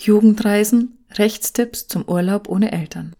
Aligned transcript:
Jugendreisen, 0.00 0.96
Rechtstipps 1.12 1.86
zum 1.86 2.08
Urlaub 2.08 2.48
ohne 2.48 2.72
Eltern. 2.72 3.14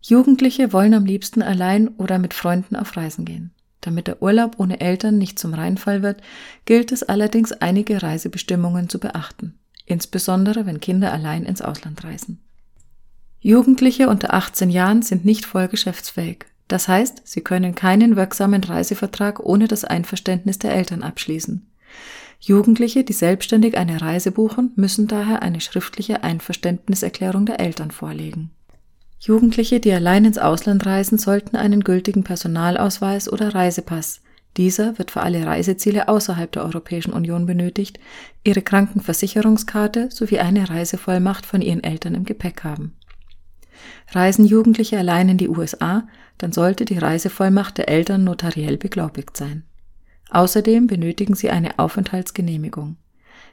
Jugendliche 0.00 0.72
wollen 0.72 0.94
am 0.94 1.04
liebsten 1.04 1.42
allein 1.42 1.88
oder 1.88 2.20
mit 2.20 2.34
Freunden 2.34 2.76
auf 2.76 2.96
Reisen 2.96 3.24
gehen. 3.24 3.50
Damit 3.80 4.06
der 4.06 4.22
Urlaub 4.22 4.60
ohne 4.60 4.80
Eltern 4.80 5.18
nicht 5.18 5.40
zum 5.40 5.54
Reinfall 5.54 6.02
wird, 6.02 6.22
gilt 6.66 6.92
es 6.92 7.02
allerdings 7.02 7.50
einige 7.52 8.00
Reisebestimmungen 8.00 8.88
zu 8.88 9.00
beachten, 9.00 9.58
insbesondere 9.86 10.66
wenn 10.66 10.80
Kinder 10.80 11.12
allein 11.12 11.44
ins 11.44 11.62
Ausland 11.62 12.04
reisen. 12.04 12.40
Jugendliche 13.40 14.08
unter 14.08 14.32
18 14.32 14.70
Jahren 14.70 15.02
sind 15.02 15.24
nicht 15.24 15.46
voll 15.46 15.66
geschäftsfähig. 15.66 16.44
Das 16.68 16.86
heißt, 16.86 17.22
sie 17.24 17.40
können 17.40 17.74
keinen 17.74 18.14
wirksamen 18.14 18.62
Reisevertrag 18.62 19.40
ohne 19.40 19.66
das 19.66 19.84
Einverständnis 19.84 20.60
der 20.60 20.74
Eltern 20.74 21.02
abschließen. 21.02 21.69
Jugendliche, 22.40 23.04
die 23.04 23.12
selbstständig 23.12 23.76
eine 23.76 24.00
Reise 24.00 24.32
buchen, 24.32 24.72
müssen 24.74 25.06
daher 25.06 25.42
eine 25.42 25.60
schriftliche 25.60 26.24
Einverständniserklärung 26.24 27.46
der 27.46 27.60
Eltern 27.60 27.90
vorlegen. 27.90 28.50
Jugendliche, 29.20 29.80
die 29.80 29.92
allein 29.92 30.24
ins 30.24 30.38
Ausland 30.38 30.86
reisen, 30.86 31.18
sollten 31.18 31.56
einen 31.56 31.84
gültigen 31.84 32.24
Personalausweis 32.24 33.30
oder 33.30 33.54
Reisepass, 33.54 34.22
dieser 34.56 34.98
wird 34.98 35.12
für 35.12 35.20
alle 35.20 35.46
Reiseziele 35.46 36.08
außerhalb 36.08 36.50
der 36.50 36.64
Europäischen 36.64 37.12
Union 37.12 37.46
benötigt, 37.46 38.00
ihre 38.42 38.62
Krankenversicherungskarte 38.62 40.10
sowie 40.10 40.40
eine 40.40 40.68
Reisevollmacht 40.68 41.46
von 41.46 41.62
ihren 41.62 41.84
Eltern 41.84 42.14
im 42.14 42.24
Gepäck 42.24 42.64
haben. 42.64 42.96
Reisen 44.12 44.44
Jugendliche 44.44 44.98
allein 44.98 45.28
in 45.28 45.38
die 45.38 45.48
USA, 45.48 46.08
dann 46.38 46.52
sollte 46.52 46.84
die 46.84 46.98
Reisevollmacht 46.98 47.78
der 47.78 47.88
Eltern 47.88 48.24
notariell 48.24 48.76
beglaubigt 48.76 49.36
sein. 49.36 49.62
Außerdem 50.30 50.86
benötigen 50.86 51.34
sie 51.34 51.50
eine 51.50 51.78
Aufenthaltsgenehmigung. 51.78 52.96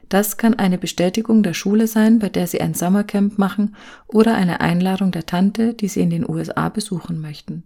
Das 0.08 0.38
kann 0.38 0.54
eine 0.54 0.78
Bestätigung 0.78 1.42
der 1.42 1.54
Schule 1.54 1.86
sein, 1.86 2.18
bei 2.18 2.28
der 2.30 2.46
Sie 2.46 2.60
ein 2.60 2.72
Sommercamp 2.72 3.36
machen, 3.36 3.76
oder 4.06 4.34
eine 4.34 4.60
Einladung 4.60 5.10
der 5.10 5.26
Tante, 5.26 5.74
die 5.74 5.88
Sie 5.88 6.00
in 6.00 6.10
den 6.10 6.28
USA 6.28 6.70
besuchen 6.70 7.20
möchten. 7.20 7.64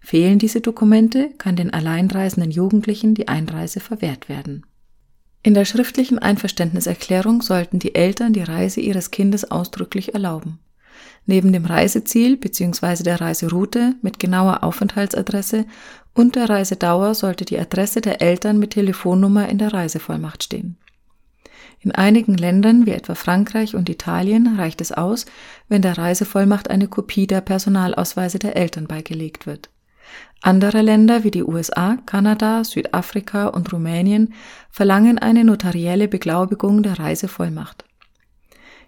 Fehlen 0.00 0.38
diese 0.38 0.60
Dokumente, 0.60 1.30
kann 1.38 1.56
den 1.56 1.72
alleinreisenden 1.72 2.50
Jugendlichen 2.50 3.14
die 3.14 3.28
Einreise 3.28 3.80
verwehrt 3.80 4.28
werden. 4.28 4.66
In 5.42 5.54
der 5.54 5.64
schriftlichen 5.64 6.18
Einverständniserklärung 6.18 7.40
sollten 7.40 7.78
die 7.78 7.94
Eltern 7.94 8.34
die 8.34 8.42
Reise 8.42 8.80
ihres 8.80 9.10
Kindes 9.10 9.50
ausdrücklich 9.50 10.12
erlauben. 10.12 10.58
Neben 11.26 11.52
dem 11.52 11.64
Reiseziel 11.64 12.36
bzw. 12.36 13.02
der 13.02 13.20
Reiseroute 13.20 13.94
mit 14.02 14.18
genauer 14.18 14.64
Aufenthaltsadresse 14.64 15.66
und 16.14 16.36
der 16.36 16.48
Reisedauer 16.48 17.14
sollte 17.14 17.44
die 17.44 17.58
Adresse 17.58 18.00
der 18.00 18.20
Eltern 18.20 18.58
mit 18.58 18.70
Telefonnummer 18.70 19.48
in 19.48 19.58
der 19.58 19.72
Reisevollmacht 19.72 20.42
stehen. 20.42 20.76
In 21.82 21.92
einigen 21.92 22.36
Ländern 22.36 22.84
wie 22.84 22.90
etwa 22.90 23.14
Frankreich 23.14 23.74
und 23.74 23.88
Italien 23.88 24.56
reicht 24.58 24.80
es 24.82 24.92
aus, 24.92 25.24
wenn 25.68 25.80
der 25.80 25.96
Reisevollmacht 25.96 26.68
eine 26.68 26.88
Kopie 26.88 27.26
der 27.26 27.40
Personalausweise 27.40 28.38
der 28.38 28.56
Eltern 28.56 28.86
beigelegt 28.86 29.46
wird. 29.46 29.70
Andere 30.42 30.82
Länder 30.82 31.24
wie 31.24 31.30
die 31.30 31.44
USA, 31.44 31.96
Kanada, 32.04 32.64
Südafrika 32.64 33.46
und 33.46 33.72
Rumänien 33.72 34.34
verlangen 34.70 35.18
eine 35.18 35.44
notarielle 35.44 36.08
Beglaubigung 36.08 36.82
der 36.82 36.98
Reisevollmacht. 36.98 37.84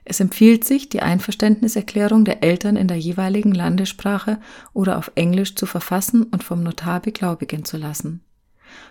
Es 0.04 0.20
empfiehlt 0.20 0.64
sich, 0.64 0.88
die 0.88 1.00
Einverständniserklärung 1.00 2.24
der 2.24 2.42
Eltern 2.42 2.76
in 2.76 2.88
der 2.88 2.98
jeweiligen 2.98 3.52
Landessprache 3.52 4.38
oder 4.72 4.98
auf 4.98 5.12
Englisch 5.14 5.54
zu 5.54 5.66
verfassen 5.66 6.24
und 6.24 6.42
vom 6.42 6.62
Notar 6.62 7.00
beglaubigen 7.00 7.64
zu 7.64 7.76
lassen. 7.76 8.20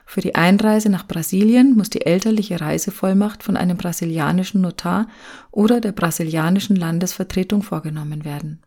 Für 0.05 0.21
die 0.21 0.35
Einreise 0.35 0.89
nach 0.89 1.07
Brasilien 1.07 1.75
muss 1.75 1.89
die 1.89 2.05
elterliche 2.05 2.61
Reisevollmacht 2.61 3.43
von 3.43 3.57
einem 3.57 3.77
brasilianischen 3.77 4.61
Notar 4.61 5.07
oder 5.51 5.81
der 5.81 5.91
brasilianischen 5.91 6.75
Landesvertretung 6.75 7.63
vorgenommen 7.63 8.23
werden. 8.23 8.61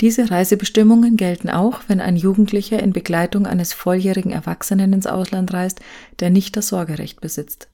Diese 0.00 0.30
Reisebestimmungen 0.30 1.16
gelten 1.16 1.48
auch, 1.48 1.82
wenn 1.86 2.00
ein 2.00 2.16
Jugendlicher 2.16 2.82
in 2.82 2.92
Begleitung 2.92 3.46
eines 3.46 3.72
volljährigen 3.72 4.32
Erwachsenen 4.32 4.92
ins 4.92 5.06
Ausland 5.06 5.52
reist, 5.52 5.80
der 6.18 6.30
nicht 6.30 6.56
das 6.56 6.68
Sorgerecht 6.68 7.20
besitzt. 7.20 7.68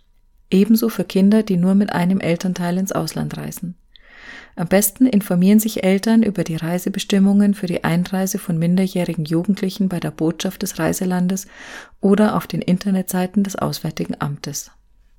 Ebenso 0.50 0.88
für 0.88 1.04
Kinder, 1.04 1.42
die 1.42 1.56
nur 1.56 1.75
mit 1.75 1.92
einem 1.92 2.20
Elternteil 2.20 2.78
ins 2.78 2.92
Ausland 2.92 3.36
reisen. 3.36 3.75
Am 4.56 4.66
besten 4.66 5.06
informieren 5.06 5.60
sich 5.60 5.84
Eltern 5.84 6.25
über 6.25 6.42
die 6.42 6.56
Reisebestimmungen 6.56 7.54
für 7.54 7.66
die 7.66 7.84
Einreise 7.84 8.38
von 8.38 8.58
minderjährigen 8.58 9.25
Jugendlichen 9.25 9.88
bei 9.88 10.00
der 10.00 10.10
Botschaft 10.10 10.62
des 10.62 10.81
Reiselandes 10.81 11.47
oder 12.00 12.34
auf 12.34 12.48
den 12.48 12.60
Internetseiten 12.60 13.44
des 13.44 13.54
Auswärtigen 13.54 14.16
Amtes. 14.19 14.72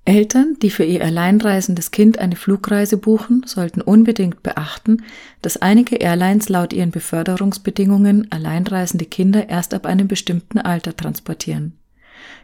Eltern, 0.04 0.58
die 0.62 0.72
für 0.72 0.84
ihr 0.84 1.06
alleinreisendes 1.06 1.92
Kind 1.92 2.18
eine 2.18 2.36
Flugreise 2.36 2.98
buchen, 2.98 3.44
sollten 3.46 3.80
unbedingt 3.80 4.44
beachten, 4.44 5.04
dass 5.42 5.58
einige 5.58 5.98
Airlines 5.98 6.50
laut 6.50 6.74
ihren 6.74 6.92
Beförderungsbedingungen 6.92 8.30
alleinreisende 8.32 9.06
Kinder 9.06 9.48
erst 9.48 9.74
ab 9.74 9.86
einem 9.86 10.10
bestimmten 10.10 10.58
Alter 10.58 10.98
transportieren. 10.98 11.79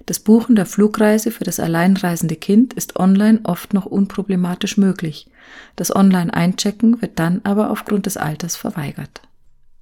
Das 0.06 0.20
Buchen 0.20 0.56
der 0.56 0.68
Flugreise 0.68 1.32
für 1.32 1.46
das 1.46 1.60
alleinreisende 1.60 2.36
Kind 2.36 2.74
ist 2.74 3.00
online 3.00 3.40
oft 3.44 3.74
noch 3.74 3.88
unproblematisch 3.88 4.78
möglich. 4.78 5.28
Das 5.76 5.96
Online-Einchecken 5.96 7.02
wird 7.02 7.18
dann 7.18 7.42
aber 7.44 7.72
aufgrund 7.72 8.06
des 8.06 8.18
Alters 8.18 8.56
verweigert. 8.56 9.22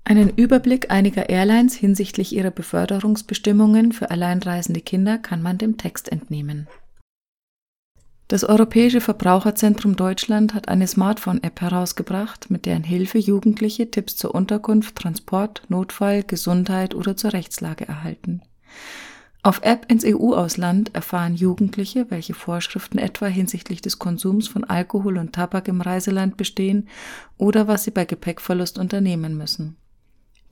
Einen 0.06 0.30
Überblick 0.30 0.92
einiger 0.92 1.30
Airlines 1.30 1.76
hinsichtlich 1.76 2.34
ihrer 2.34 2.52
Beförderungsbestimmungen 2.52 3.92
für 3.92 4.12
alleinreisende 4.12 4.82
Kinder 4.82 5.18
kann 5.18 5.42
man 5.42 5.58
dem 5.58 5.78
Text 5.78 6.12
entnehmen. 6.12 6.68
Das 8.30 8.44
Europäische 8.44 9.02
Verbraucherzentrum 9.02 9.96
Deutschland 9.96 10.54
hat 10.54 10.68
eine 10.70 10.88
Smartphone-App 10.88 11.62
herausgebracht, 11.62 12.50
mit 12.50 12.66
deren 12.66 12.84
Hilfe 12.84 13.18
Jugendliche 13.18 13.92
Tipps 13.92 14.16
zur 14.16 14.34
Unterkunft, 14.34 14.96
Transport, 14.96 15.64
Notfall, 15.68 16.24
Gesundheit 16.24 16.96
oder 16.96 17.16
zur 17.16 17.34
Rechtslage 17.34 17.88
erhalten. 17.88 18.42
Auf 19.46 19.60
App 19.62 19.92
ins 19.92 20.06
EU-Ausland 20.06 20.96
erfahren 20.96 21.36
Jugendliche, 21.36 22.10
welche 22.10 22.34
Vorschriften 22.34 22.98
etwa 22.98 23.26
hinsichtlich 23.26 23.82
des 23.82 24.00
Konsums 24.00 24.48
von 24.48 24.64
Alkohol 24.64 25.18
und 25.18 25.34
Tabak 25.34 25.68
im 25.68 25.82
Reiseland 25.82 26.38
bestehen 26.38 26.88
oder 27.38 27.68
was 27.68 27.84
sie 27.84 27.92
bei 27.92 28.06
Gepäckverlust 28.06 28.78
unternehmen 28.78 29.38
müssen. 29.38 29.76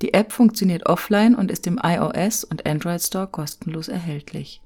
Die 0.02 0.14
App 0.14 0.34
funktioniert 0.34 0.88
offline 0.88 1.36
und 1.36 1.52
ist 1.52 1.68
im 1.68 1.80
iOS 1.82 2.44
und 2.44 2.66
Android 2.66 3.02
Store 3.02 3.28
kostenlos 3.28 3.88
erhältlich. 3.88 4.62